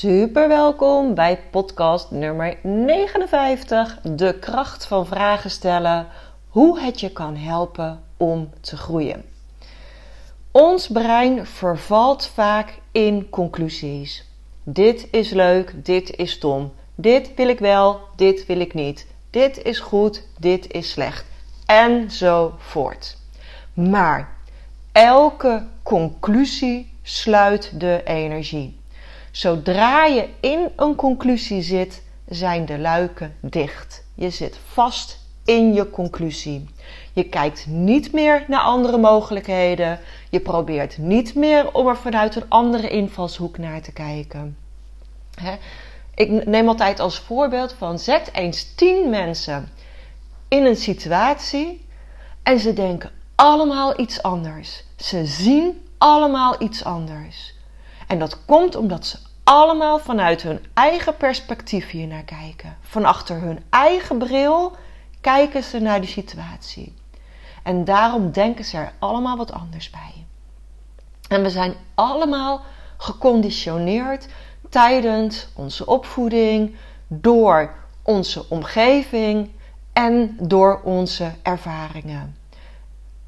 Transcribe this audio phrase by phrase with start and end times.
[0.00, 6.06] Super welkom bij podcast nummer 59, de kracht van vragen stellen,
[6.48, 9.24] hoe het je kan helpen om te groeien.
[10.50, 14.28] Ons brein vervalt vaak in conclusies.
[14.62, 16.72] Dit is leuk, dit is stom.
[16.94, 19.06] Dit wil ik wel, dit wil ik niet.
[19.30, 21.24] Dit is goed, dit is slecht.
[21.66, 23.16] En zo voort.
[23.74, 24.36] Maar
[24.92, 28.79] elke conclusie sluit de energie.
[29.30, 34.04] Zodra je in een conclusie zit, zijn de luiken dicht.
[34.14, 36.68] Je zit vast in je conclusie.
[37.12, 39.98] Je kijkt niet meer naar andere mogelijkheden.
[40.30, 44.56] Je probeert niet meer om er vanuit een andere invalshoek naar te kijken.
[46.14, 49.68] Ik neem altijd als voorbeeld van zet eens tien mensen
[50.48, 51.86] in een situatie
[52.42, 54.84] en ze denken allemaal iets anders.
[54.96, 57.54] Ze zien allemaal iets anders.
[58.10, 62.76] En dat komt omdat ze allemaal vanuit hun eigen perspectief hier naar kijken.
[62.80, 64.76] Van achter hun eigen bril
[65.20, 66.94] kijken ze naar die situatie.
[67.62, 70.26] En daarom denken ze er allemaal wat anders bij.
[71.28, 72.60] En we zijn allemaal
[72.96, 74.26] geconditioneerd
[74.68, 76.76] tijdens onze opvoeding,
[77.08, 79.50] door onze omgeving
[79.92, 82.36] en door onze ervaringen.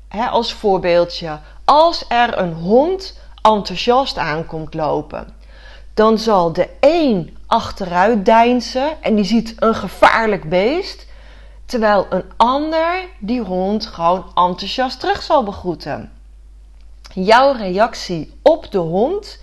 [0.08, 5.34] als voorbeeldje, als er een hond enthousiast aankomt lopen,
[5.94, 11.06] dan zal de een achteruit deinzen en die ziet een gevaarlijk beest,
[11.67, 16.12] terwijl een ander die hond gewoon enthousiast terug zal begroeten.
[17.14, 19.40] Jouw reactie op de hond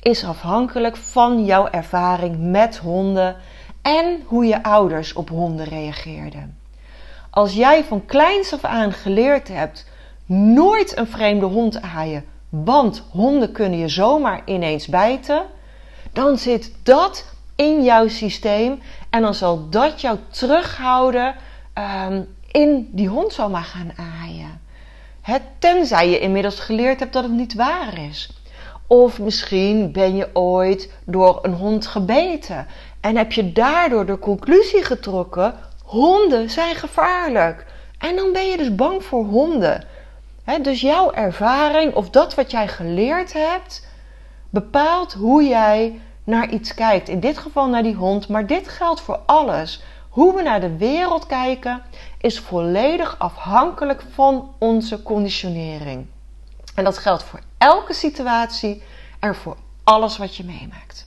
[0.00, 3.36] is afhankelijk van jouw ervaring met honden
[3.82, 6.58] en hoe je ouders op honden reageerden.
[7.30, 9.86] Als jij van kleins af aan geleerd hebt
[10.26, 15.42] nooit een vreemde hond aaien, want honden kunnen je zomaar ineens bijten,
[16.12, 17.24] dan zit dat
[17.56, 21.34] in jouw systeem en dan zal dat jou terughouden
[22.08, 24.60] um, in die hond zomaar gaan aaien.
[25.20, 28.30] Het, tenzij je inmiddels geleerd hebt dat het niet waar is.
[28.86, 32.66] Of misschien ben je ooit door een hond gebeten
[33.00, 37.66] en heb je daardoor de conclusie getrokken: honden zijn gevaarlijk.
[37.98, 39.84] En dan ben je dus bang voor honden.
[40.62, 43.86] Dus jouw ervaring of dat wat jij geleerd hebt,
[44.50, 47.08] bepaalt hoe jij naar iets kijkt.
[47.08, 49.82] In dit geval naar die hond, maar dit geldt voor alles.
[50.08, 51.82] Hoe we naar de wereld kijken
[52.18, 56.06] is volledig afhankelijk van onze conditionering.
[56.74, 58.82] En dat geldt voor elke situatie
[59.20, 61.06] en voor alles wat je meemaakt.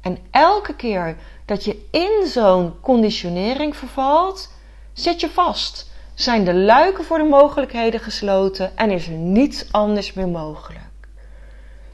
[0.00, 4.52] En elke keer dat je in zo'n conditionering vervalt,
[4.92, 5.92] zit je vast.
[6.14, 10.82] Zijn de luiken voor de mogelijkheden gesloten en is er niets anders meer mogelijk.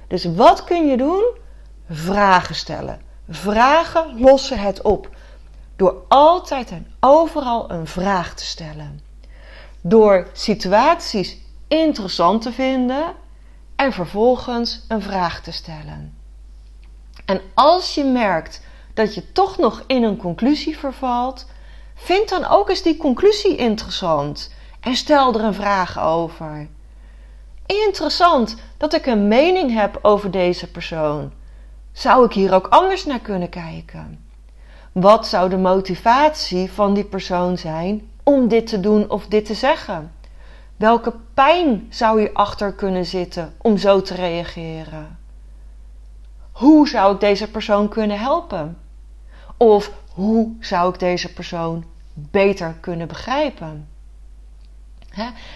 [0.09, 1.25] Dus wat kun je doen?
[1.91, 3.01] Vragen stellen.
[3.29, 5.09] Vragen lossen het op.
[5.77, 9.01] Door altijd en overal een vraag te stellen.
[9.81, 11.39] Door situaties
[11.69, 13.15] interessant te vinden
[13.77, 16.15] en vervolgens een vraag te stellen.
[17.25, 18.63] En als je merkt
[18.95, 21.47] dat je toch nog in een conclusie vervalt,
[22.03, 26.69] vind dan ook eens die conclusie interessant en stel er een vraag over.
[27.67, 31.33] Interessant dat ik een mening heb over deze persoon.
[31.93, 34.25] Zou ik hier ook anders naar kunnen kijken?
[34.93, 39.55] Wat zou de motivatie van die persoon zijn om dit te doen of dit te
[39.55, 40.13] zeggen?
[40.77, 45.19] Welke pijn zou hierachter kunnen zitten om zo te reageren?
[46.53, 48.79] Hoe zou ik deze persoon kunnen helpen?
[49.57, 53.89] Of hoe zou ik deze persoon beter kunnen begrijpen?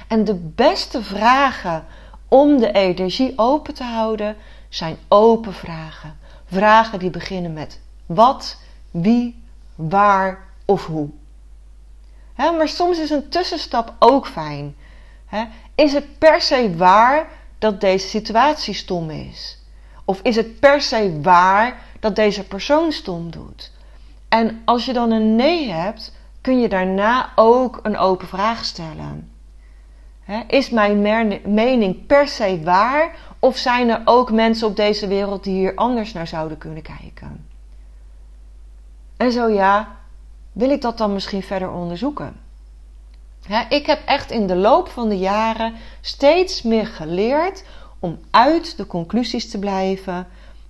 [0.08, 1.84] En de beste vragen
[2.28, 4.36] om de energie open te houden
[4.68, 6.18] zijn open vragen.
[6.44, 8.56] Vragen die beginnen met wat,
[8.90, 9.42] wie,
[9.74, 11.08] waar of hoe.
[12.36, 14.76] maar soms is een tussenstap ook fijn.
[15.74, 17.28] is het per se waar
[17.58, 19.58] dat deze situatie stom is?
[20.04, 23.72] Of is het per se waar dat deze persoon stom doet?
[24.28, 26.12] En als je dan een nee hebt,
[26.44, 29.30] kun je daarna ook een open vraag stellen.
[30.46, 31.02] is mijn
[31.44, 33.16] mening per se waar?
[33.38, 37.46] Of zijn er ook mensen op deze wereld die hier anders naar zouden kunnen kijken?
[39.16, 39.96] En zo ja,
[40.52, 42.36] wil ik dat dan misschien verder onderzoeken?
[43.68, 47.64] ik heb echt in de loop van de jaren steeds meer geleerd
[47.98, 50.26] om uit de conclusies te blijven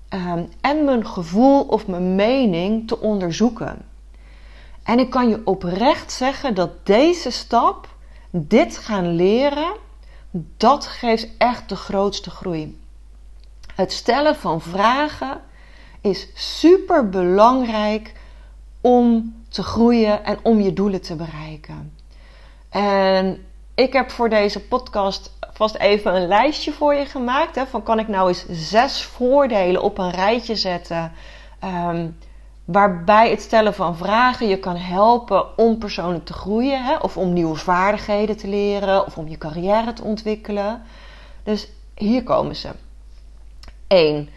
[0.08, 3.92] ehm, en mijn gevoel of mijn mening te onderzoeken.
[4.84, 7.88] En ik kan je oprecht zeggen dat deze stap,
[8.30, 9.76] dit gaan leren,
[10.56, 12.80] dat geeft echt de grootste groei.
[13.74, 15.40] Het stellen van vragen
[16.00, 18.12] is super belangrijk
[18.80, 21.92] om te groeien en om je doelen te bereiken.
[22.68, 27.54] En ik heb voor deze podcast vast even een lijstje voor je gemaakt.
[27.54, 31.12] Hè, van kan ik nou eens zes voordelen op een rijtje zetten.
[31.60, 32.08] Ehm,
[32.64, 36.84] waarbij het stellen van vragen je kan helpen om persoonlijk te groeien.
[36.84, 39.06] Hè, of om nieuwe vaardigheden te leren.
[39.06, 40.82] Of om je carrière te ontwikkelen.
[41.42, 42.68] Dus hier komen ze.
[43.86, 44.28] 1.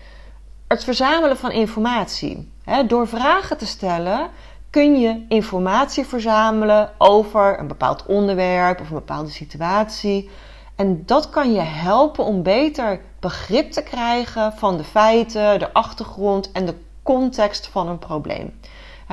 [0.67, 2.51] Het verzamelen van informatie.
[2.87, 4.29] door vragen te stellen
[4.69, 10.29] kun je informatie verzamelen over een bepaald onderwerp of een bepaalde situatie.
[10.75, 16.51] En dat kan je helpen om beter begrip te krijgen van de feiten, de achtergrond
[16.51, 16.75] en de
[17.07, 18.59] context van een probleem.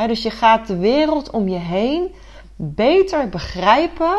[0.07, 2.15] dus je gaat de wereld om je heen
[2.57, 4.17] beter begrijpen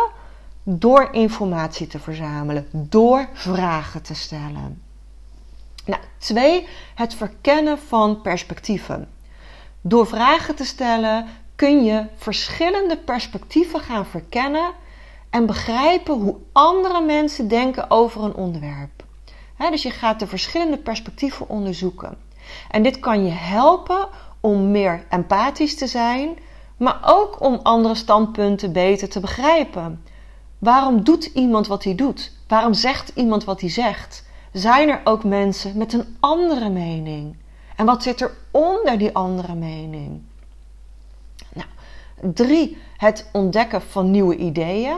[0.64, 4.82] door informatie te verzamelen, door vragen te stellen.
[5.86, 9.08] Nou, twee, het verkennen van perspectieven.
[9.82, 11.26] Door vragen te stellen
[11.56, 14.72] kun je verschillende perspectieven gaan verkennen
[15.30, 19.04] en begrijpen hoe andere mensen denken over een onderwerp.
[19.58, 22.18] dus je gaat de verschillende perspectieven onderzoeken.
[22.70, 24.08] En dit kan je helpen
[24.40, 26.38] om meer empathisch te zijn,
[26.78, 30.04] maar ook om andere standpunten beter te begrijpen.
[30.58, 32.32] Waarom doet iemand wat hij doet?
[32.48, 34.26] Waarom zegt iemand wat hij zegt?
[34.52, 37.36] Zijn er ook mensen met een andere mening?
[37.76, 40.22] En wat zit er onder die andere mening?
[41.54, 41.68] Nou,
[42.34, 44.98] drie, het ontdekken van nieuwe ideeën.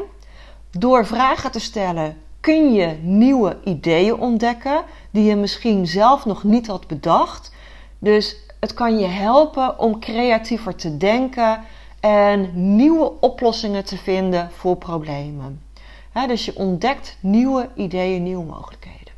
[0.71, 2.17] Door vragen te stellen
[2.47, 7.51] kun je nieuwe ideeën ontdekken die je misschien zelf nog niet had bedacht.
[7.99, 11.63] Dus het kan je helpen om creatiever te denken
[11.99, 15.61] en nieuwe oplossingen te vinden voor problemen.
[16.27, 19.13] dus je ontdekt nieuwe ideeën, nieuwe mogelijkheden.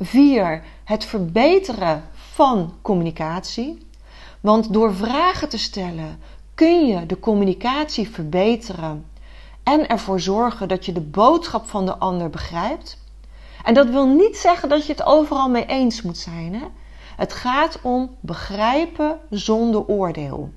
[0.00, 0.62] 4.
[0.84, 3.78] Het verbeteren van communicatie.
[4.40, 6.20] Want door vragen te stellen
[6.54, 9.04] kun je de communicatie verbeteren
[9.68, 12.98] en ervoor zorgen dat je de boodschap van de ander begrijpt.
[13.64, 16.54] En dat wil niet zeggen dat je het overal mee eens moet zijn.
[16.54, 16.66] Hè?
[17.16, 20.50] Het gaat om begrijpen zonder oordeel.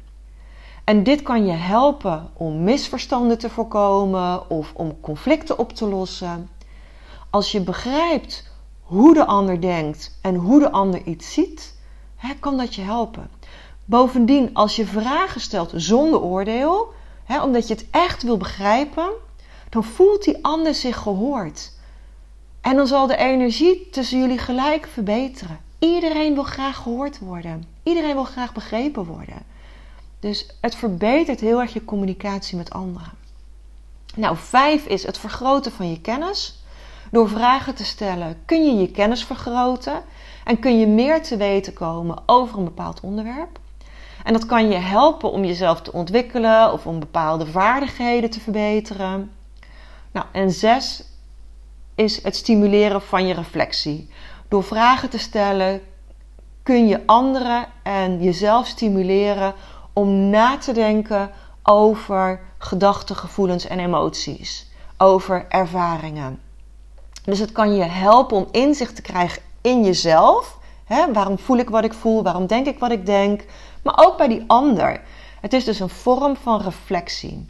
[0.84, 6.50] En dit kan je helpen om misverstanden te voorkomen of om conflicten op te lossen.
[7.30, 11.80] Als je begrijpt hoe de ander denkt en hoe de ander iets ziet,
[12.40, 13.30] kan dat je helpen.
[13.86, 16.94] Bovendien, als je vragen stelt zonder oordeel,
[17.40, 19.10] omdat je het echt wil begrijpen,
[19.70, 21.72] dan voelt die ander zich gehoord.
[22.62, 25.60] En dan zal de energie tussen jullie gelijk verbeteren.
[25.80, 27.66] Iedereen wil graag gehoord worden.
[27.84, 29.44] Iedereen wil graag begrepen worden.
[30.20, 33.12] Dus het verbetert heel erg je communicatie met anderen.
[34.16, 36.64] Nou, vijf is het vergroten van je kennis.
[37.12, 40.04] Door vragen te stellen kun je je kennis vergroten
[40.44, 43.60] en kun je meer te weten komen over een bepaald onderwerp.
[44.24, 49.32] En dat kan je helpen om jezelf te ontwikkelen of om bepaalde vaardigheden te verbeteren.
[50.12, 51.04] Nou, en zes
[51.96, 54.10] is het stimuleren van je reflectie.
[54.48, 55.82] Door vragen te stellen
[56.64, 59.54] kun je anderen en jezelf stimuleren
[59.94, 61.32] om na te denken
[61.64, 66.42] over gedachten, gevoelens en emoties, over ervaringen.
[67.24, 70.60] Dus het kan je helpen om inzicht te krijgen in jezelf.
[71.14, 72.24] Waarom voel ik wat ik voel?
[72.24, 73.46] Waarom denk ik wat ik denk?
[73.82, 75.02] Maar ook bij die ander.
[75.42, 77.46] Het is dus een vorm van reflectie.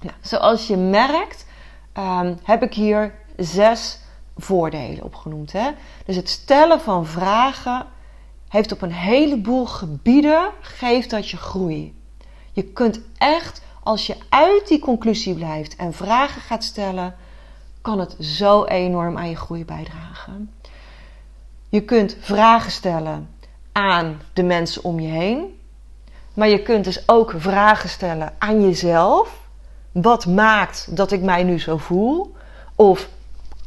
[0.00, 1.46] Nou, zoals je merkt,
[1.92, 3.98] ehm, heb ik hier zes
[4.36, 5.52] voordelen opgenoemd.
[5.52, 5.70] Hè?
[6.04, 7.86] Dus het stellen van vragen
[8.48, 12.00] heeft op een heleboel gebieden geeft dat je groei.
[12.52, 17.16] Je kunt echt, als je uit die conclusie blijft en vragen gaat stellen,
[17.80, 20.52] kan het zo enorm aan je groei bijdragen.
[21.68, 23.28] Je kunt vragen stellen
[23.78, 25.60] aan de mensen om je heen.
[26.34, 29.40] Maar je kunt dus ook vragen stellen aan jezelf.
[29.92, 32.34] Wat maakt dat ik mij nu zo voel?
[32.74, 33.08] Of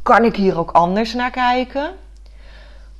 [0.02, 1.94] kan ik hier ook anders naar kijken?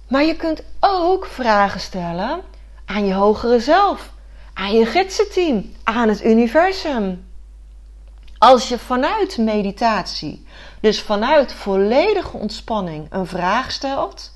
[0.08, 2.40] Maar je kunt ook vragen stellen
[2.84, 4.10] aan je hogere zelf,
[4.54, 7.24] aan je gidsenteam, aan het universum.
[8.38, 10.46] Als je vanuit meditatie,
[10.80, 14.32] dus vanuit volledige ontspanning, een vraag stelt,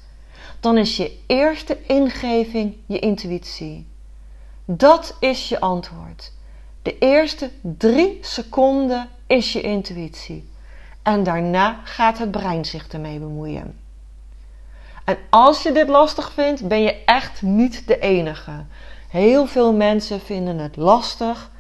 [0.61, 3.87] dan is je eerste ingeving je intuïtie.
[4.65, 6.33] Dat is je antwoord.
[6.83, 10.49] De eerste drie seconden is je intuïtie.
[11.03, 13.79] En daarna gaat het brein zich ermee bemoeien.
[15.05, 18.65] En als je dit lastig vindt, ben je echt niet de enige.
[19.09, 21.51] Heel veel mensen vinden het lastig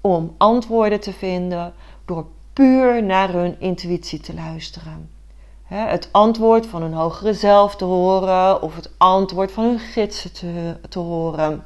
[0.00, 5.10] om antwoorden te vinden door puur naar hun intuïtie te luisteren.
[5.64, 10.76] Het antwoord van hun hogere zelf te horen of het antwoord van hun gidsen te,
[10.88, 11.64] te horen.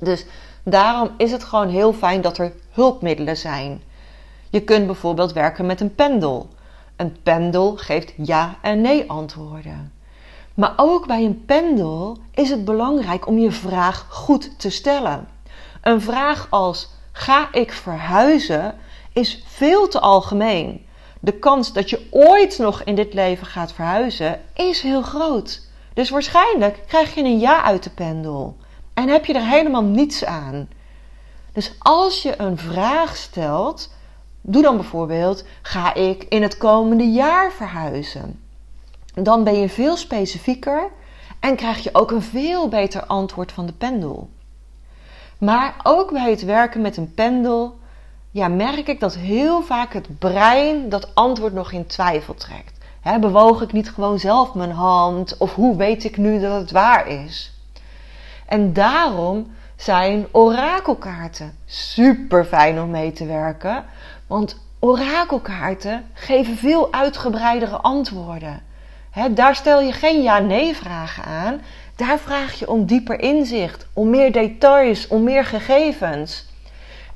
[0.00, 0.26] Dus
[0.62, 3.82] daarom is het gewoon heel fijn dat er hulpmiddelen zijn.
[4.50, 6.48] Je kunt bijvoorbeeld werken met een pendel.
[6.96, 9.92] Een pendel geeft ja en nee antwoorden.
[10.54, 15.28] Maar ook bij een pendel is het belangrijk om je vraag goed te stellen.
[15.82, 18.74] Een vraag als: ga ik verhuizen?
[19.12, 20.86] is veel te algemeen.
[21.20, 25.68] De kans dat je ooit nog in dit leven gaat verhuizen is heel groot.
[25.94, 28.56] Dus waarschijnlijk krijg je een ja uit de pendel
[28.94, 30.68] en heb je er helemaal niets aan.
[31.52, 33.92] Dus als je een vraag stelt,
[34.40, 38.40] doe dan bijvoorbeeld: ga ik in het komende jaar verhuizen?
[39.14, 40.90] Dan ben je veel specifieker
[41.40, 44.28] en krijg je ook een veel beter antwoord van de pendel.
[45.38, 47.78] Maar ook bij het werken met een pendel
[48.30, 52.78] ja, merk ik dat heel vaak het brein dat antwoord nog in twijfel trekt.
[53.20, 55.36] Bewoog ik niet gewoon zelf mijn hand?
[55.38, 57.52] Of hoe weet ik nu dat het waar is?
[58.46, 59.46] En daarom
[59.76, 63.84] zijn orakelkaarten super fijn om mee te werken.
[64.26, 68.62] Want orakelkaarten geven veel uitgebreidere antwoorden.
[69.30, 71.60] daar stel je geen ja-nee vragen aan.
[71.96, 76.49] Daar vraag je om dieper inzicht, om meer details, om meer gegevens.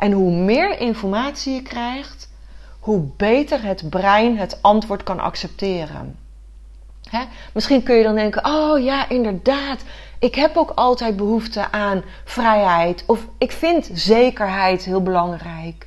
[0.05, 2.31] En hoe meer informatie je krijgt,
[2.81, 6.19] hoe beter het brein het antwoord kan accepteren.
[7.53, 9.83] Misschien kun je dan denken: oh ja, inderdaad,
[10.19, 13.05] ik heb ook altijd behoefte aan vrijheid.
[13.07, 15.87] Of ik vind zekerheid heel belangrijk.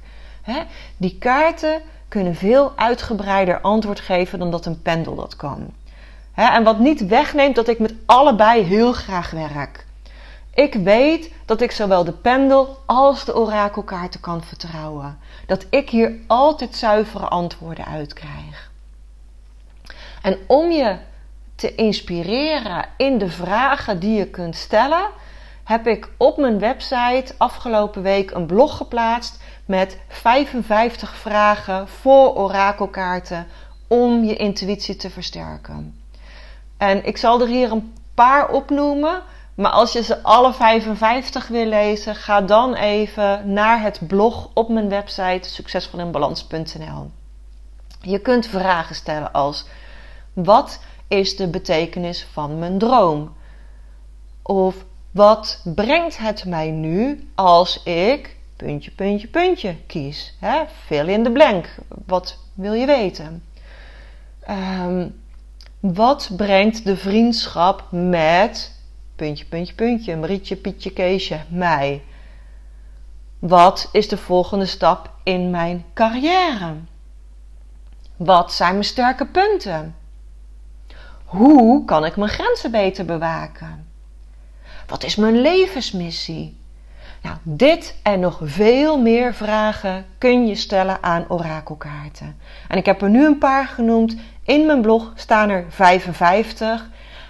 [0.97, 5.73] Die kaarten kunnen veel uitgebreider antwoord geven dan dat een pendel dat kan.
[6.33, 9.86] En wat niet wegneemt dat ik met allebei heel graag werk.
[10.57, 15.19] Ik weet dat ik zowel de pendel als de orakelkaarten kan vertrouwen.
[15.45, 18.71] Dat ik hier altijd zuivere antwoorden uitkrijg.
[20.21, 20.97] En om je
[21.55, 25.09] te inspireren in de vragen die je kunt stellen,
[25.63, 33.47] heb ik op mijn website afgelopen week een blog geplaatst met 55 vragen voor orakelkaarten
[33.87, 36.01] om je intuïtie te versterken.
[36.77, 39.21] En ik zal er hier een paar opnoemen.
[39.57, 44.69] Maar als je ze alle 55 wil lezen, ga dan even naar het blog op
[44.69, 47.11] mijn website succesvolinbalans.nl.
[48.01, 49.65] Je kunt vragen stellen als:
[50.33, 53.35] wat is de betekenis van mijn droom?
[54.41, 54.75] Of
[55.11, 60.35] wat brengt het mij nu als ik puntje, puntje, puntje kies?
[60.39, 60.63] Hè?
[60.85, 61.75] Fill in the blank.
[62.05, 63.43] Wat wil je weten?
[64.49, 65.21] Um,
[65.79, 68.75] wat brengt de vriendschap met
[69.17, 72.03] puntje, puntje, puntje, Marietje, Pietje, Keesje, mij?
[73.39, 76.73] Wat is de volgende stap in mijn carrière?
[78.15, 79.95] Wat zijn mijn sterke punten?
[81.25, 83.87] Hoe kan ik mijn grenzen beter bewaken?
[84.87, 86.57] Wat is mijn levensmissie?
[87.21, 92.37] Nou, dit en nog veel meer vragen kun je stellen aan orakelkaarten.
[92.67, 94.15] En ik heb er nu een paar genoemd.
[94.43, 96.89] In mijn blog staan er 55.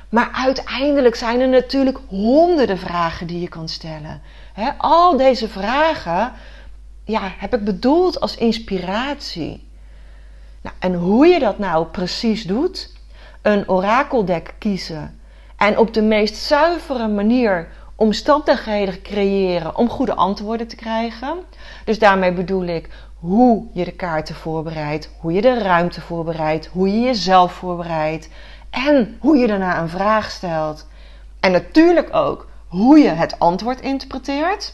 [0.09, 4.21] Maar uiteindelijk zijn er natuurlijk honderden vragen die je kan stellen.
[4.77, 6.33] al deze vragen
[7.03, 9.67] ja, heb ik bedoeld als inspiratie.
[10.61, 12.93] Nou, en hoe je dat nou precies doet,
[13.41, 15.19] een orakeldek kiezen
[15.57, 21.37] en op de meest zuivere manier omstandigheden creëren om goede antwoorden te krijgen.
[21.85, 26.87] Dus daarmee bedoel ik hoe je de kaarten voorbereidt, hoe je de ruimte voorbereidt, hoe
[26.91, 28.29] je jezelf voorbereidt
[28.69, 30.87] en hoe je daarna een vraag stelt.
[31.39, 34.73] En natuurlijk ook hoe je het antwoord interpreteert.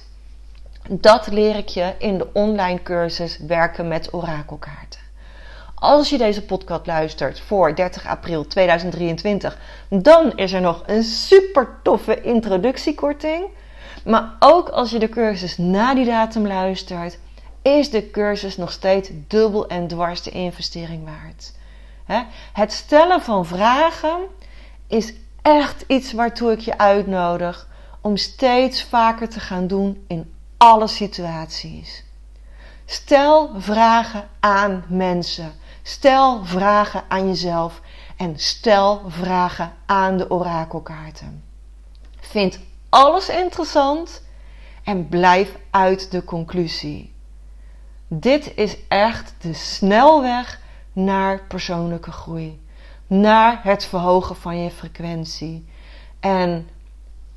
[0.89, 4.99] Dat leer ik je in de online cursus Werken met Orakelkaarten.
[5.75, 9.57] Als je deze podcast luistert voor 30 april 2023,
[9.89, 13.45] dan is er nog een super toffe introductiekorting.
[14.05, 17.17] Maar ook als je de cursus na die datum luistert,
[17.61, 21.53] is de cursus nog steeds dubbel en dwars de investering waard.
[22.53, 24.19] Het stellen van vragen
[24.87, 27.67] is echt iets waartoe ik je uitnodig
[28.01, 32.03] om steeds vaker te gaan doen in alle situaties.
[32.85, 35.53] Stel vragen aan mensen.
[35.81, 37.81] Stel vragen aan jezelf.
[38.17, 41.43] En stel vragen aan de orakelkaarten.
[42.19, 44.21] Vind alles interessant
[44.83, 47.13] en blijf uit de conclusie.
[48.07, 50.61] Dit is echt de snelweg
[50.93, 52.61] naar persoonlijke groei,
[53.07, 55.65] naar het verhogen van je frequentie
[56.19, 56.67] en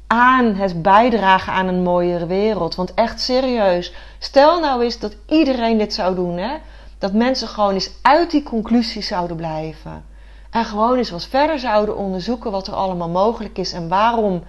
[0.07, 2.75] aan het bijdragen aan een mooiere wereld.
[2.75, 6.57] Want echt serieus, stel nou eens dat iedereen dit zou doen, hè?
[6.99, 10.05] dat mensen gewoon eens uit die conclusies zouden blijven.
[10.51, 14.43] En gewoon eens wat verder zouden onderzoeken wat er allemaal mogelijk is en waarom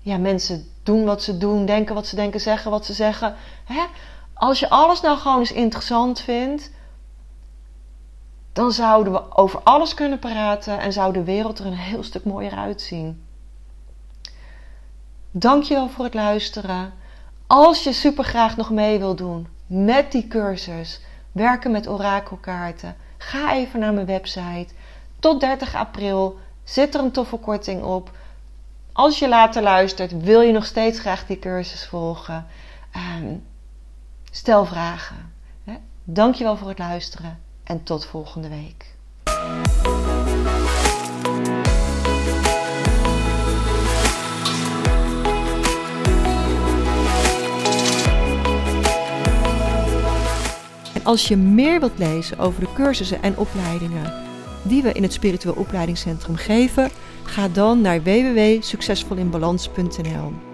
[0.00, 3.34] ja, mensen doen wat ze doen, denken wat ze denken, zeggen wat ze zeggen.
[3.64, 3.82] Hè?
[4.34, 6.70] Als je alles nou gewoon eens interessant vindt,
[8.52, 12.24] dan zouden we over alles kunnen praten en zou de wereld er een heel stuk
[12.24, 13.26] mooier uitzien.
[15.30, 16.92] Dankjewel voor het luisteren.
[17.46, 21.00] Als je super graag nog mee wil doen met die cursus,
[21.32, 24.74] werken met orakelkaarten, ga even naar mijn website.
[25.20, 28.10] Tot 30 april zit er een toffe korting op.
[28.92, 32.46] Als je later luistert, wil je nog steeds graag die cursus volgen?
[32.96, 33.46] Um,
[34.30, 35.32] stel vragen.
[36.04, 38.90] Dankjewel voor het luisteren en tot volgende week.
[51.02, 54.12] Als je meer wilt lezen over de cursussen en opleidingen
[54.62, 56.90] die we in het Spiritueel Opleidingscentrum geven,
[57.22, 60.51] ga dan naar www.succesvolinbalans.nl.